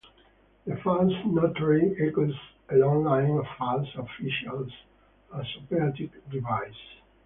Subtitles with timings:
[0.65, 2.33] The false "Notary" echoes
[2.71, 4.71] a long line of false officials
[5.37, 6.75] as operatic devices.